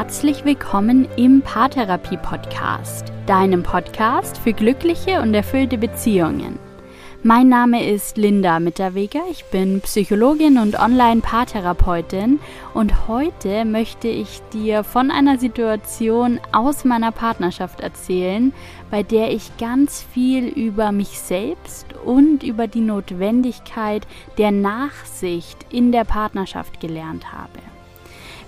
[0.00, 6.60] Herzlich willkommen im Paartherapie Podcast, deinem Podcast für glückliche und erfüllte Beziehungen.
[7.24, 12.38] Mein Name ist Linda Mitterweger, ich bin Psychologin und Online-Paartherapeutin
[12.74, 18.52] und heute möchte ich dir von einer Situation aus meiner Partnerschaft erzählen,
[18.92, 24.06] bei der ich ganz viel über mich selbst und über die Notwendigkeit
[24.38, 27.58] der Nachsicht in der Partnerschaft gelernt habe.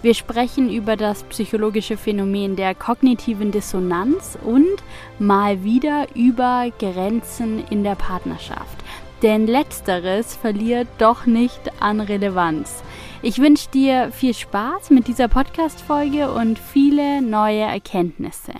[0.03, 4.83] Wir sprechen über das psychologische Phänomen der kognitiven Dissonanz und
[5.19, 8.79] mal wieder über Grenzen in der Partnerschaft.
[9.23, 12.83] Denn letzteres verliert doch nicht an Relevanz.
[13.21, 18.55] Ich wünsche dir viel Spaß mit dieser Podcast-Folge und viele neue Erkenntnisse.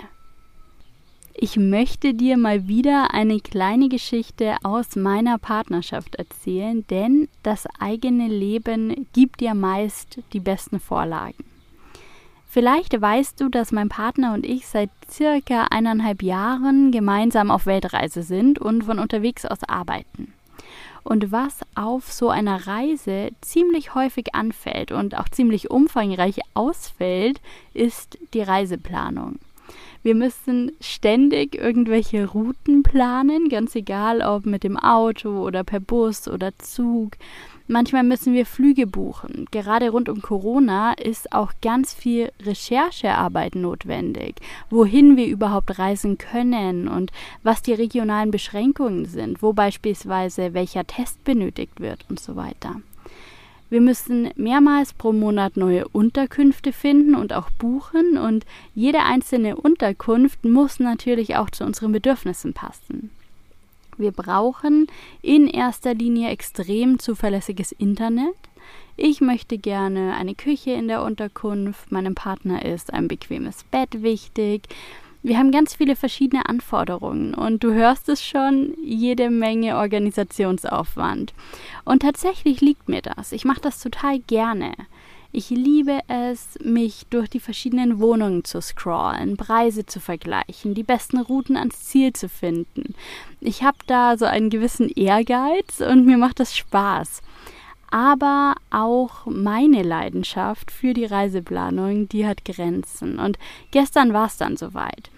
[1.43, 8.29] Ich möchte dir mal wieder eine kleine Geschichte aus meiner Partnerschaft erzählen, denn das eigene
[8.29, 11.43] Leben gibt dir meist die besten Vorlagen.
[12.47, 18.23] Vielleicht weißt du, dass mein Partner und ich seit circa eineinhalb Jahren gemeinsam auf Weltreise
[18.23, 20.35] sind und von unterwegs aus arbeiten.
[21.05, 27.41] Und was auf so einer Reise ziemlich häufig anfällt und auch ziemlich umfangreich ausfällt,
[27.73, 29.39] ist die Reiseplanung.
[30.03, 36.27] Wir müssen ständig irgendwelche Routen planen, ganz egal ob mit dem Auto oder per Bus
[36.27, 37.17] oder Zug.
[37.69, 39.47] Manchmal müssen wir Flüge buchen.
[39.51, 44.37] Gerade rund um Corona ist auch ganz viel Recherchearbeit notwendig,
[44.71, 51.23] wohin wir überhaupt reisen können und was die regionalen Beschränkungen sind, wo beispielsweise welcher Test
[51.25, 52.81] benötigt wird und so weiter.
[53.71, 60.45] Wir müssen mehrmals pro Monat neue Unterkünfte finden und auch buchen und jede einzelne Unterkunft
[60.45, 63.11] muss natürlich auch zu unseren Bedürfnissen passen.
[63.97, 64.89] Wir brauchen
[65.23, 68.35] in erster Linie extrem zuverlässiges Internet.
[68.97, 74.69] Ich möchte gerne eine Küche in der Unterkunft, meinem Partner ist ein bequemes Bett wichtig.
[75.23, 81.35] Wir haben ganz viele verschiedene Anforderungen und du hörst es schon, jede Menge Organisationsaufwand.
[81.85, 83.33] Und tatsächlich liegt mir das.
[83.33, 84.73] Ich mache das total gerne.
[85.33, 91.19] Ich liebe es, mich durch die verschiedenen Wohnungen zu scrollen, Preise zu vergleichen, die besten
[91.19, 92.95] Routen ans Ziel zu finden.
[93.41, 97.23] Ich habe da so einen gewissen Ehrgeiz und mir macht das Spaß
[97.91, 103.19] aber auch meine Leidenschaft für die Reiseplanung, die hat Grenzen.
[103.19, 103.39] Und
[103.71, 105.11] gestern war es dann soweit.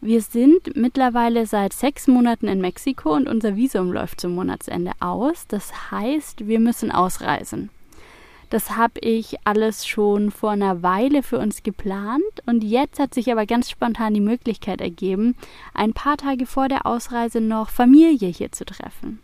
[0.00, 5.46] Wir sind mittlerweile seit sechs Monaten in Mexiko und unser Visum läuft zum Monatsende aus.
[5.46, 7.70] Das heißt, wir müssen ausreisen.
[8.50, 13.32] Das habe ich alles schon vor einer Weile für uns geplant und jetzt hat sich
[13.32, 15.36] aber ganz spontan die Möglichkeit ergeben,
[15.72, 19.20] ein paar Tage vor der Ausreise noch Familie hier zu treffen.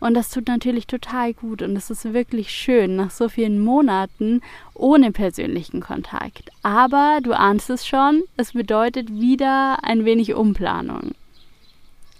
[0.00, 4.40] Und das tut natürlich total gut und es ist wirklich schön nach so vielen Monaten
[4.74, 6.50] ohne persönlichen Kontakt.
[6.62, 11.12] Aber du ahnst es schon, es bedeutet wieder ein wenig Umplanung.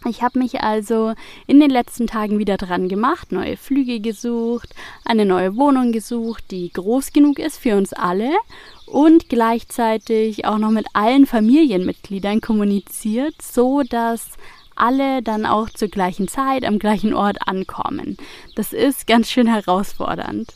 [0.06, 1.14] Ich habe mich also
[1.46, 4.74] in den letzten Tagen wieder dran gemacht, neue Flüge gesucht,
[5.04, 8.30] eine neue Wohnung gesucht, die groß genug ist für uns alle
[8.86, 14.32] und gleichzeitig auch noch mit allen Familienmitgliedern kommuniziert, so dass
[14.76, 18.16] alle dann auch zur gleichen Zeit am gleichen Ort ankommen.
[18.56, 20.54] Das ist ganz schön herausfordernd.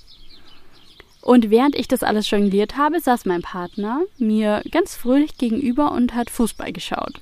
[1.20, 6.14] Und während ich das alles jongliert habe, saß mein Partner mir ganz fröhlich gegenüber und
[6.14, 7.20] hat Fußball geschaut.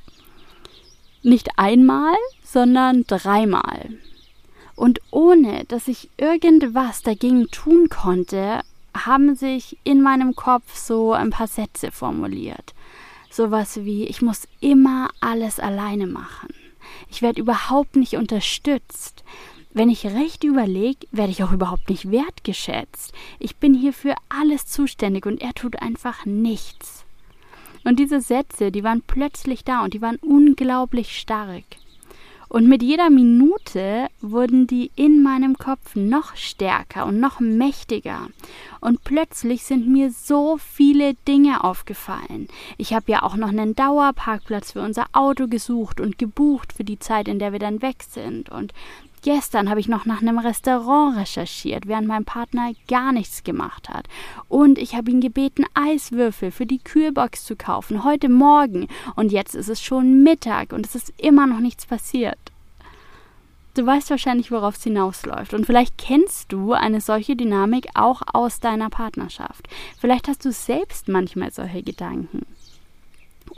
[1.22, 2.14] Nicht einmal,
[2.44, 3.90] sondern dreimal.
[4.76, 8.60] Und ohne dass ich irgendwas dagegen tun konnte,
[8.94, 12.74] haben sich in meinem Kopf so ein paar Sätze formuliert.
[13.30, 16.54] Sowas wie, ich muss immer alles alleine machen.
[17.10, 19.24] Ich werde überhaupt nicht unterstützt.
[19.72, 23.12] Wenn ich recht überlege, werde ich auch überhaupt nicht wertgeschätzt.
[23.38, 27.04] Ich bin hier für alles zuständig und er tut einfach nichts.
[27.84, 31.64] Und diese Sätze, die waren plötzlich da und die waren unglaublich stark.
[32.48, 38.28] Und mit jeder Minute wurden die in meinem Kopf noch stärker und noch mächtiger.
[38.80, 42.48] Und plötzlich sind mir so viele Dinge aufgefallen.
[42.78, 46.98] Ich habe ja auch noch einen Dauerparkplatz für unser Auto gesucht und gebucht für die
[46.98, 48.48] Zeit, in der wir dann weg sind.
[48.48, 48.72] Und
[49.26, 54.06] Gestern habe ich noch nach einem Restaurant recherchiert, während mein Partner gar nichts gemacht hat.
[54.46, 58.86] Und ich habe ihn gebeten, Eiswürfel für die Kühlbox zu kaufen, heute Morgen.
[59.16, 62.38] Und jetzt ist es schon Mittag und es ist immer noch nichts passiert.
[63.74, 65.54] Du weißt wahrscheinlich, worauf es hinausläuft.
[65.54, 69.66] Und vielleicht kennst du eine solche Dynamik auch aus deiner Partnerschaft.
[69.98, 72.46] Vielleicht hast du selbst manchmal solche Gedanken.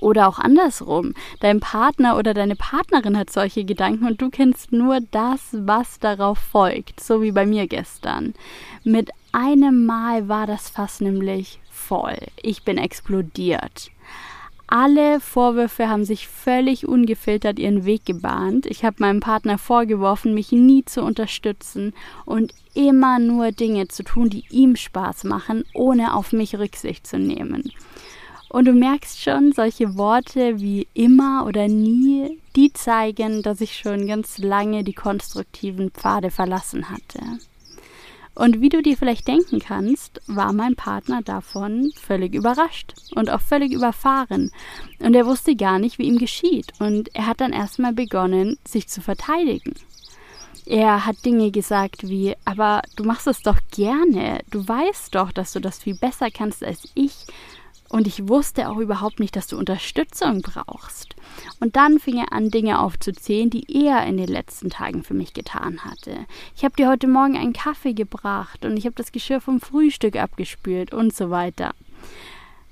[0.01, 1.15] Oder auch andersrum.
[1.41, 6.39] Dein Partner oder deine Partnerin hat solche Gedanken und du kennst nur das, was darauf
[6.39, 7.01] folgt.
[7.01, 8.35] So wie bei mir gestern.
[8.85, 12.19] Mit einem Mal war das Fass nämlich voll.
[12.43, 13.91] Ich bin explodiert.
[14.71, 18.67] Alle Vorwürfe haben sich völlig ungefiltert ihren Weg gebahnt.
[18.67, 21.95] Ich habe meinem Partner vorgeworfen, mich nie zu unterstützen
[22.27, 27.19] und immer nur Dinge zu tun, die ihm Spaß machen, ohne auf mich Rücksicht zu
[27.19, 27.73] nehmen.
[28.49, 34.07] Und du merkst schon, solche Worte wie immer oder nie, die zeigen, dass ich schon
[34.07, 37.21] ganz lange die konstruktiven Pfade verlassen hatte.
[38.35, 43.41] Und wie du dir vielleicht denken kannst, war mein Partner davon völlig überrascht und auch
[43.41, 44.53] völlig überfahren.
[45.01, 46.73] Und er wusste gar nicht, wie ihm geschieht.
[46.79, 49.75] Und er hat dann erstmal begonnen, sich zu verteidigen.
[50.67, 54.41] Er hat Dinge gesagt wie, aber du machst es doch gerne.
[54.51, 57.27] Du weißt doch, dass du das viel besser kannst als ich.
[57.89, 61.17] Und ich wusste auch überhaupt nicht, dass du Unterstützung brauchst.
[61.61, 65.33] Und dann fing er an, Dinge aufzuzählen, die er in den letzten Tagen für mich
[65.33, 66.27] getan hatte.
[66.55, 70.17] Ich habe dir heute Morgen einen Kaffee gebracht und ich habe das Geschirr vom Frühstück
[70.17, 71.75] abgespült und so weiter.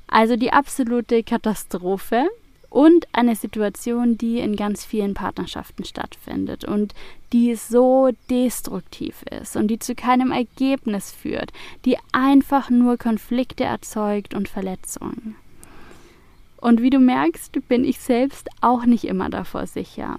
[0.07, 2.29] Also die absolute Katastrophe
[2.69, 6.95] und eine Situation, die in ganz vielen Partnerschaften stattfindet und
[7.37, 11.53] die so destruktiv ist und die zu keinem Ergebnis führt,
[11.85, 15.37] die einfach nur Konflikte erzeugt und Verletzungen.
[16.57, 20.17] Und wie du merkst, bin ich selbst auch nicht immer davor sicher.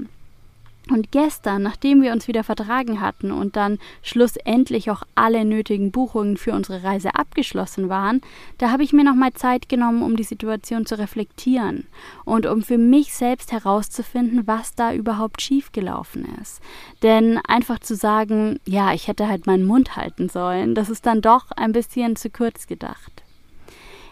[0.89, 6.37] Und gestern, nachdem wir uns wieder vertragen hatten und dann schlussendlich auch alle nötigen Buchungen
[6.37, 8.21] für unsere Reise abgeschlossen waren,
[8.57, 11.87] da habe ich mir nochmal Zeit genommen, um die Situation zu reflektieren
[12.25, 16.61] und um für mich selbst herauszufinden, was da überhaupt schiefgelaufen ist.
[17.03, 21.21] Denn einfach zu sagen, ja, ich hätte halt meinen Mund halten sollen, das ist dann
[21.21, 23.26] doch ein bisschen zu kurz gedacht.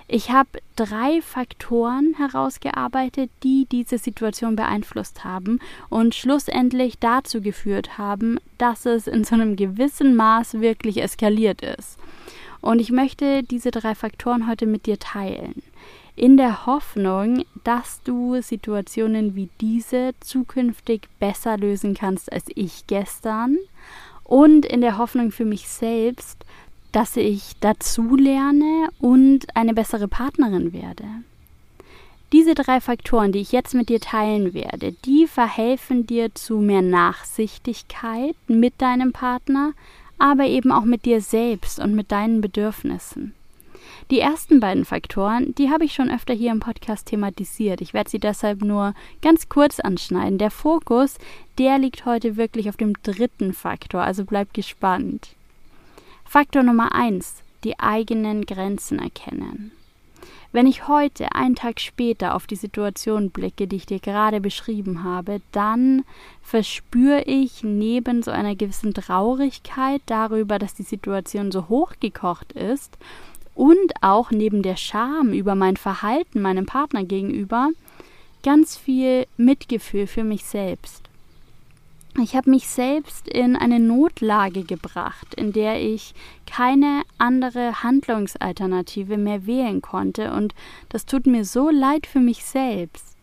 [0.08, 5.60] Ich habe drei Faktoren herausgearbeitet, die diese Situation beeinflusst haben
[5.90, 11.98] und schlussendlich dazu geführt haben, dass es in so einem gewissen Maß wirklich eskaliert ist.
[12.62, 15.64] Und ich möchte diese drei Faktoren heute mit dir teilen.
[16.16, 23.58] In der Hoffnung, dass du Situationen wie diese zukünftig besser lösen kannst als ich gestern.
[24.24, 26.45] Und in der Hoffnung für mich selbst,
[26.96, 31.04] dass ich dazu lerne und eine bessere Partnerin werde.
[32.32, 36.82] Diese drei Faktoren, die ich jetzt mit dir teilen werde, die verhelfen dir zu mehr
[36.82, 39.74] Nachsichtigkeit mit deinem Partner,
[40.18, 43.34] aber eben auch mit dir selbst und mit deinen Bedürfnissen.
[44.10, 47.82] Die ersten beiden Faktoren, die habe ich schon öfter hier im Podcast thematisiert.
[47.82, 50.38] Ich werde sie deshalb nur ganz kurz anschneiden.
[50.38, 51.18] Der Fokus,
[51.58, 55.36] der liegt heute wirklich auf dem dritten Faktor, also bleib gespannt.
[56.26, 59.72] Faktor Nummer eins: die eigenen Grenzen erkennen.
[60.52, 65.04] Wenn ich heute, einen Tag später, auf die Situation blicke, die ich dir gerade beschrieben
[65.04, 66.06] habe, dann
[66.42, 72.98] verspüre ich neben so einer gewissen Traurigkeit darüber, dass die Situation so hochgekocht ist
[73.54, 77.70] und auch neben der Scham über mein Verhalten meinem Partner gegenüber
[78.44, 81.05] ganz viel Mitgefühl für mich selbst.
[82.22, 86.14] Ich habe mich selbst in eine Notlage gebracht, in der ich
[86.46, 90.56] keine andere Handlungsalternative mehr wählen konnte, und
[90.88, 93.15] das tut mir so leid für mich selbst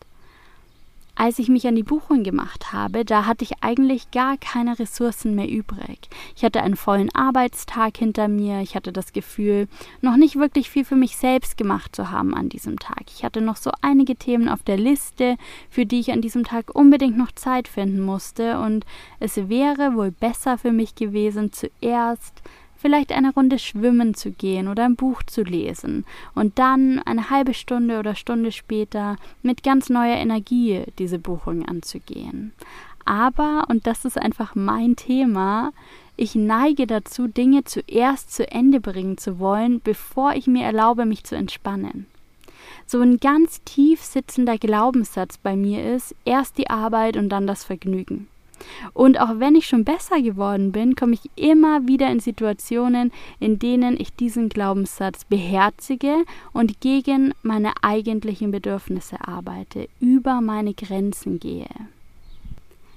[1.15, 5.35] als ich mich an die Buchung gemacht habe, da hatte ich eigentlich gar keine Ressourcen
[5.35, 6.09] mehr übrig.
[6.35, 9.67] Ich hatte einen vollen Arbeitstag hinter mir, ich hatte das Gefühl,
[10.01, 13.03] noch nicht wirklich viel für mich selbst gemacht zu haben an diesem Tag.
[13.07, 15.37] Ich hatte noch so einige Themen auf der Liste,
[15.69, 18.85] für die ich an diesem Tag unbedingt noch Zeit finden musste, und
[19.19, 22.41] es wäre wohl besser für mich gewesen, zuerst
[22.83, 26.03] vielleicht eine Runde schwimmen zu gehen oder ein Buch zu lesen
[26.35, 32.51] und dann eine halbe Stunde oder Stunde später mit ganz neuer Energie diese Buchung anzugehen.
[33.05, 35.71] Aber, und das ist einfach mein Thema,
[36.17, 41.23] ich neige dazu, Dinge zuerst zu Ende bringen zu wollen, bevor ich mir erlaube, mich
[41.23, 42.05] zu entspannen.
[42.85, 47.63] So ein ganz tief sitzender Glaubenssatz bei mir ist, erst die Arbeit und dann das
[47.63, 48.27] Vergnügen.
[48.93, 53.59] Und auch wenn ich schon besser geworden bin, komme ich immer wieder in Situationen, in
[53.59, 61.69] denen ich diesen Glaubenssatz beherzige und gegen meine eigentlichen Bedürfnisse arbeite, über meine Grenzen gehe.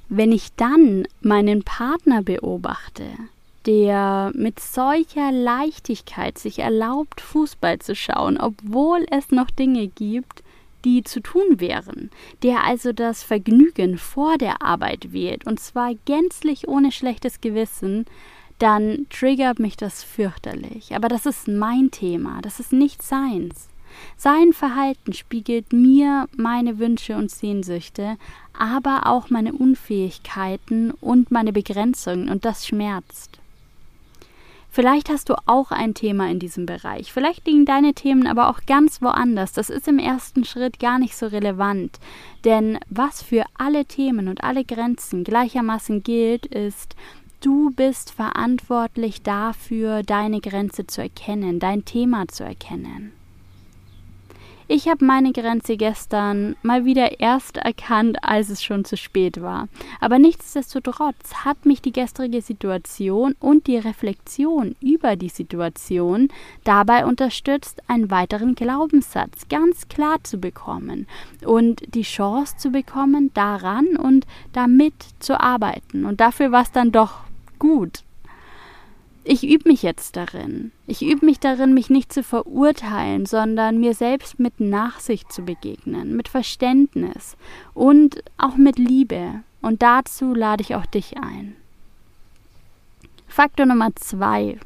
[0.09, 3.05] Wenn ich dann meinen Partner beobachte,
[3.67, 10.45] der mit solcher Leichtigkeit sich erlaubt, Fußball zu schauen, obwohl es noch Dinge gibt,
[10.87, 12.11] die zu tun wären,
[12.45, 18.07] der also das Vergnügen vor der Arbeit wählt, und zwar gänzlich ohne schlechtes Gewissen,
[18.61, 20.95] dann triggert mich das fürchterlich.
[20.95, 23.69] Aber das ist mein Thema, das ist nicht seins.
[24.17, 28.17] Sein Verhalten spiegelt mir meine Wünsche und Sehnsüchte,
[28.57, 33.41] aber auch meine Unfähigkeiten und meine Begrenzungen, und das schmerzt.
[34.77, 37.11] Vielleicht hast du auch ein Thema in diesem Bereich.
[37.11, 39.55] Vielleicht liegen deine Themen aber auch ganz woanders.
[39.55, 41.99] Das ist im ersten Schritt gar nicht so relevant.
[42.45, 46.95] Denn was für alle Themen und alle Grenzen gleichermaßen gilt, ist,
[47.41, 53.16] du bist verantwortlich dafür, deine Grenze zu erkennen, dein Thema zu erkennen.
[54.69, 59.69] Ich habe meine Grenze gestern mal wieder erst erkannt, als es schon zu spät war.
[60.01, 66.29] Aber nichtsdestotrotz hat mich die gestrige Situation und die Reflexion über die Situation
[66.65, 71.07] dabei unterstützt, einen weiteren Glaubenssatz ganz klar zu bekommen
[71.45, 76.05] und die Chance zu bekommen, daran und damit zu arbeiten.
[76.05, 77.21] Und dafür war es dann doch
[77.61, 78.03] gut
[79.27, 80.73] ich übe mich jetzt darin.
[80.87, 86.17] Ich übe mich darin, mich nicht zu verurteilen, sondern mir selbst mit Nachsicht zu begegnen,
[86.17, 87.37] mit Verständnis
[87.75, 89.43] und auch mit Liebe.
[89.63, 91.57] Und dazu lade ich auch dich ein.
[93.27, 94.59] Faktor Nummer zwei.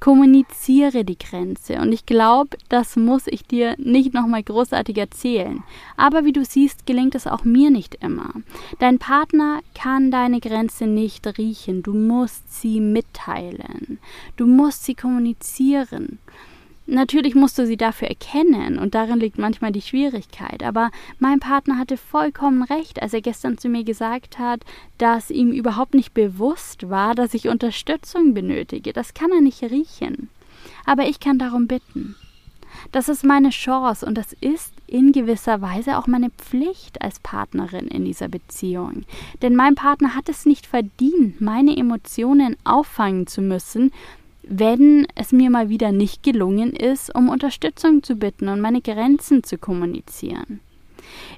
[0.00, 1.80] Kommuniziere die Grenze.
[1.80, 5.62] Und ich glaube, das muss ich dir nicht nochmal großartig erzählen.
[5.96, 8.32] Aber wie du siehst, gelingt es auch mir nicht immer.
[8.78, 11.82] Dein Partner kann deine Grenze nicht riechen.
[11.82, 13.98] Du musst sie mitteilen.
[14.36, 16.18] Du musst sie kommunizieren.
[16.90, 20.64] Natürlich musst du sie dafür erkennen und darin liegt manchmal die Schwierigkeit.
[20.64, 24.64] Aber mein Partner hatte vollkommen recht, als er gestern zu mir gesagt hat,
[24.98, 28.92] dass ihm überhaupt nicht bewusst war, dass ich Unterstützung benötige.
[28.92, 30.30] Das kann er nicht riechen.
[30.84, 32.16] Aber ich kann darum bitten.
[32.90, 37.86] Das ist meine Chance und das ist in gewisser Weise auch meine Pflicht als Partnerin
[37.86, 39.04] in dieser Beziehung.
[39.42, 43.92] Denn mein Partner hat es nicht verdient, meine Emotionen auffangen zu müssen,
[44.42, 49.44] wenn es mir mal wieder nicht gelungen ist, um Unterstützung zu bitten und meine Grenzen
[49.44, 50.60] zu kommunizieren.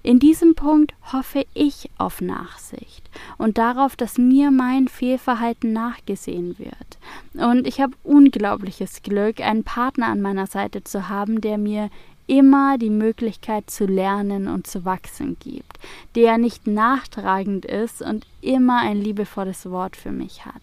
[0.03, 7.47] In diesem Punkt hoffe ich auf Nachsicht und darauf, dass mir mein Fehlverhalten nachgesehen wird.
[7.47, 11.89] Und ich habe unglaubliches Glück, einen Partner an meiner Seite zu haben, der mir
[12.27, 15.79] immer die Möglichkeit zu lernen und zu wachsen gibt,
[16.15, 20.63] der nicht nachtragend ist und immer ein liebevolles Wort für mich hat,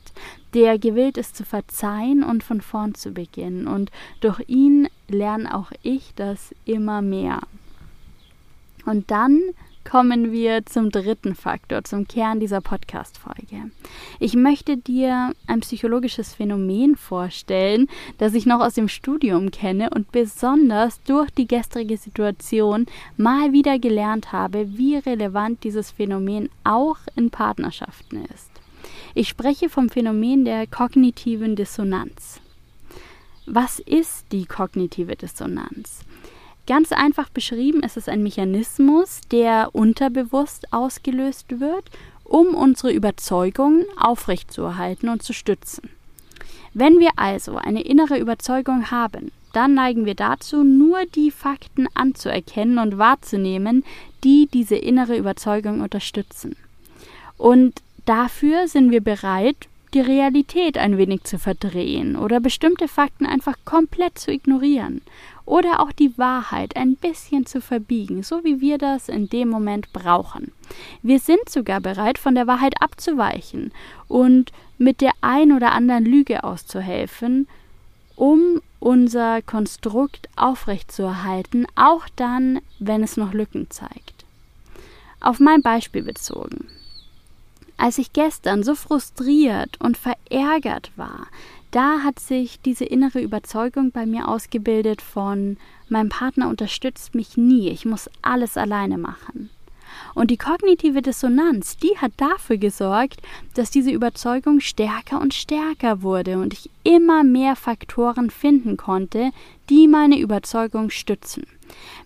[0.54, 3.68] der gewillt ist zu verzeihen und von vorn zu beginnen.
[3.68, 7.42] Und durch ihn lerne auch ich das immer mehr.
[8.86, 9.42] Und dann
[9.90, 13.72] kommen wir zum dritten Faktor, zum Kern dieser Podcast-Folge.
[14.20, 20.12] Ich möchte dir ein psychologisches Phänomen vorstellen, das ich noch aus dem Studium kenne und
[20.12, 22.86] besonders durch die gestrige Situation
[23.18, 28.49] mal wieder gelernt habe, wie relevant dieses Phänomen auch in Partnerschaften ist.
[29.20, 32.40] Ich spreche vom Phänomen der kognitiven Dissonanz.
[33.46, 36.06] Was ist die kognitive Dissonanz?
[36.66, 41.84] Ganz einfach beschrieben ist es ein Mechanismus, der unterbewusst ausgelöst wird,
[42.24, 45.90] um unsere Überzeugungen aufrechtzuerhalten und zu stützen.
[46.74, 52.78] Wenn wir also eine innere Überzeugung haben, dann neigen wir dazu, nur die Fakten anzuerkennen
[52.78, 53.84] und wahrzunehmen,
[54.24, 56.56] die diese innere Überzeugung unterstützen.
[57.38, 63.56] Und dafür sind wir bereit, die Realität ein wenig zu verdrehen oder bestimmte Fakten einfach
[63.66, 65.02] komplett zu ignorieren
[65.46, 69.92] oder auch die Wahrheit ein bisschen zu verbiegen, so wie wir das in dem Moment
[69.94, 70.52] brauchen.
[71.02, 73.72] Wir sind sogar bereit, von der Wahrheit abzuweichen
[74.08, 77.48] und mit der ein oder anderen Lüge auszuhelfen,
[78.16, 84.26] um unser Konstrukt aufrechtzuerhalten, auch dann, wenn es noch Lücken zeigt.
[85.20, 86.68] Auf mein Beispiel bezogen.
[87.82, 91.28] Als ich gestern so frustriert und verärgert war,
[91.72, 95.56] da hat sich diese innere Überzeugung bei mir ausgebildet von
[95.88, 99.50] mein Partner unterstützt mich nie, ich muss alles alleine machen.
[100.14, 103.22] Und die kognitive Dissonanz, die hat dafür gesorgt,
[103.54, 109.32] dass diese Überzeugung stärker und stärker wurde und ich immer mehr Faktoren finden konnte,
[109.70, 111.46] die meine Überzeugung stützen.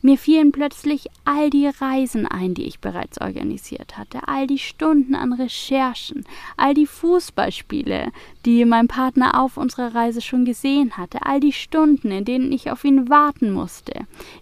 [0.02, 5.16] Mir fielen plötzlich all die Reisen ein, die ich bereits organisiert hatte, all die Stunden
[5.16, 6.26] an Recherchen,
[6.58, 8.12] all die Fußballspiele,
[8.46, 12.72] die mein Partner auf unserer Reise schon gesehen hatte, all die Stunden, in denen ich
[12.72, 13.94] auf ihn warten musste,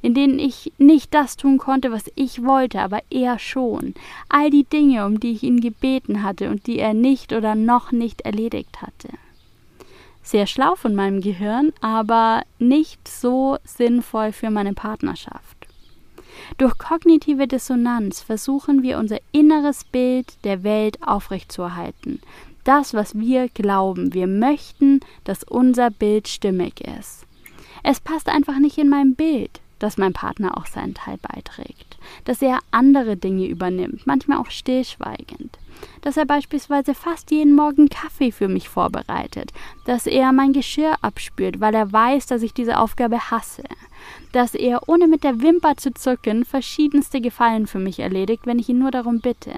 [0.01, 3.93] in denen ich nicht das tun konnte, was ich wollte, aber er schon,
[4.29, 7.91] all die Dinge, um die ich ihn gebeten hatte und die er nicht oder noch
[7.91, 9.09] nicht erledigt hatte
[10.23, 15.61] sehr schlau von meinem Gehirn, aber nicht so sinnvoll für meine Partnerschaft.
[16.57, 22.21] Durch kognitive Dissonanz versuchen wir unser inneres Bild der Welt aufrechtzuerhalten.
[22.63, 24.13] Das, was wir glauben.
[24.13, 27.25] Wir möchten, dass unser Bild stimmig ist.
[27.83, 32.41] Es passt einfach nicht in mein Bild, dass mein Partner auch seinen Teil beiträgt, dass
[32.41, 35.57] er andere Dinge übernimmt, manchmal auch stillschweigend.
[36.01, 39.51] Dass er beispielsweise fast jeden Morgen Kaffee für mich vorbereitet,
[39.85, 43.63] dass er mein Geschirr abspült, weil er weiß, dass ich diese Aufgabe hasse,
[44.31, 48.69] dass er ohne mit der Wimper zu zucken verschiedenste Gefallen für mich erledigt, wenn ich
[48.69, 49.53] ihn nur darum bitte,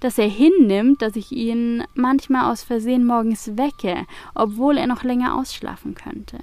[0.00, 5.36] dass er hinnimmt, dass ich ihn manchmal aus Versehen morgens wecke, obwohl er noch länger
[5.36, 6.38] ausschlafen könnte.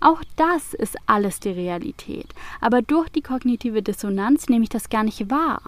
[0.00, 2.26] Auch das ist alles die Realität,
[2.60, 5.60] aber durch die kognitive Dissonanz nehme ich das gar nicht wahr.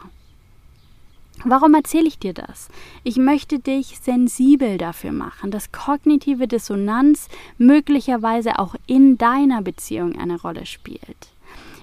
[1.45, 2.69] Warum erzähle ich dir das?
[3.03, 10.41] Ich möchte dich sensibel dafür machen, dass kognitive Dissonanz möglicherweise auch in deiner Beziehung eine
[10.41, 11.29] Rolle spielt.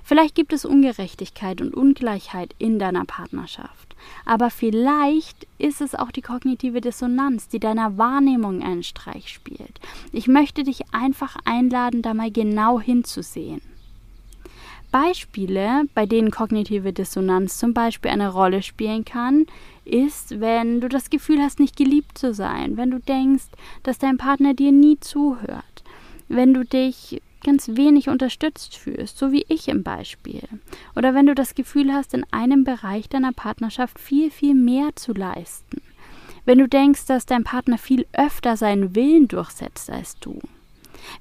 [0.04, 3.96] Vielleicht gibt es Ungerechtigkeit und Ungleichheit in deiner Partnerschaft.
[4.26, 9.82] Aber vielleicht ist es auch die kognitive Dissonanz, die deiner Wahrnehmung einen Streich spielt.
[10.14, 13.62] Ich möchte dich einfach einladen, da mal genau hinzusehen.
[14.92, 19.46] Beispiele, bei denen kognitive Dissonanz zum Beispiel eine Rolle spielen kann,
[19.86, 23.46] ist, wenn du das Gefühl hast, nicht geliebt zu sein, wenn du denkst,
[23.84, 25.84] dass dein Partner dir nie zuhört,
[26.28, 30.44] wenn du dich ganz wenig unterstützt fühlst, so wie ich im Beispiel.
[30.96, 35.14] Oder wenn du das Gefühl hast, in einem Bereich deiner Partnerschaft viel, viel mehr zu
[35.14, 35.82] leisten.
[36.46, 40.40] Wenn du denkst, dass dein Partner viel öfter seinen Willen durchsetzt als du.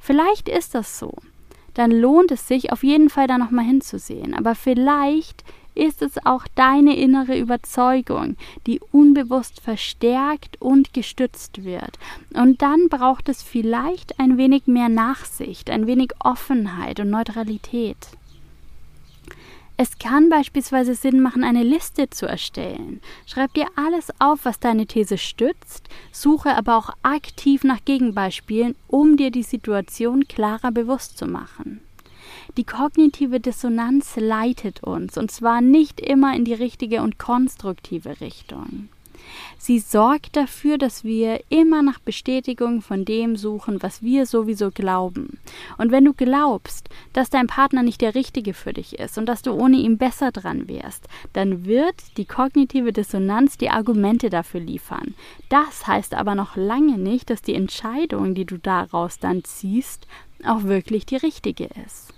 [0.00, 1.14] Vielleicht ist das so.
[1.76, 4.32] Dann lohnt es sich auf jeden Fall da nochmal hinzusehen.
[4.34, 11.98] Aber vielleicht ist es auch deine innere Überzeugung, die unbewusst verstärkt und gestützt wird.
[12.32, 17.98] Und dann braucht es vielleicht ein wenig mehr Nachsicht, ein wenig Offenheit und Neutralität.
[19.78, 23.02] Es kann beispielsweise Sinn machen, eine Liste zu erstellen.
[23.26, 29.18] Schreib dir alles auf, was deine These stützt, suche aber auch aktiv nach Gegenbeispielen, um
[29.18, 31.82] dir die Situation klarer bewusst zu machen.
[32.56, 38.88] Die kognitive Dissonanz leitet uns, und zwar nicht immer in die richtige und konstruktive Richtung.
[39.58, 45.38] Sie sorgt dafür, dass wir immer nach Bestätigung von dem suchen, was wir sowieso glauben.
[45.78, 49.42] Und wenn du glaubst, dass dein Partner nicht der Richtige für dich ist und dass
[49.42, 55.14] du ohne ihn besser dran wärst, dann wird die kognitive Dissonanz die Argumente dafür liefern.
[55.48, 60.06] Das heißt aber noch lange nicht, dass die Entscheidung, die du daraus dann ziehst,
[60.44, 62.15] auch wirklich die richtige ist.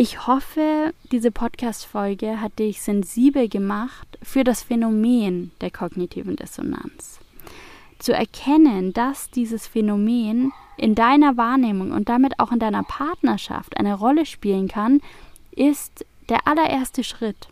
[0.00, 7.18] Ich hoffe, diese Podcast-Folge hat dich sensibel gemacht für das Phänomen der kognitiven Dissonanz.
[7.98, 13.94] Zu erkennen, dass dieses Phänomen in deiner Wahrnehmung und damit auch in deiner Partnerschaft eine
[13.94, 15.00] Rolle spielen kann,
[15.50, 17.48] ist der allererste Schritt.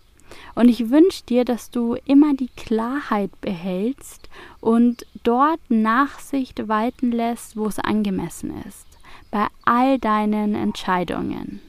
[0.54, 4.28] Und ich wünsche dir, dass du immer die Klarheit behältst
[4.60, 8.86] und dort Nachsicht walten lässt, wo es angemessen ist,
[9.32, 11.60] bei all deinen Entscheidungen.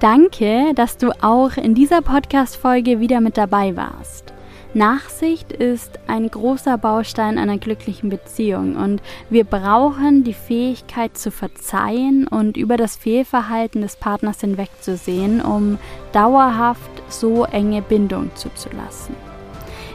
[0.00, 4.32] Danke, dass du auch in dieser Podcast-Folge wieder mit dabei warst.
[4.72, 12.26] Nachsicht ist ein großer Baustein einer glücklichen Beziehung und wir brauchen die Fähigkeit zu verzeihen
[12.26, 15.76] und über das Fehlverhalten des Partners hinwegzusehen, um
[16.12, 19.14] dauerhaft so enge Bindung zuzulassen.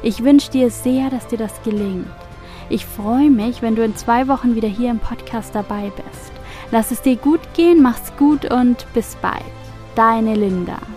[0.03, 2.05] Ich wünsche dir sehr, dass dir das gelingt.
[2.69, 6.31] Ich freue mich, wenn du in zwei Wochen wieder hier im Podcast dabei bist.
[6.69, 9.64] Lass es dir gut gehen, mach's gut und bis bald.
[9.95, 10.94] Deine Linda.